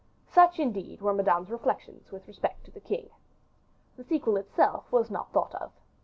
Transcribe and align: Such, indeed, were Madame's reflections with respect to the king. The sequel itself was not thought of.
Such, 0.25 0.57
indeed, 0.57 0.99
were 0.99 1.13
Madame's 1.13 1.51
reflections 1.51 2.09
with 2.11 2.27
respect 2.27 2.63
to 2.65 2.71
the 2.71 2.79
king. 2.79 3.11
The 3.97 4.03
sequel 4.03 4.35
itself 4.37 4.91
was 4.91 5.11
not 5.11 5.31
thought 5.31 5.53
of. 5.53 5.71